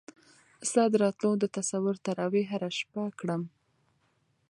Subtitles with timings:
[0.69, 3.41] ستا د راتلو د تصور تراوېح هره شپه کړم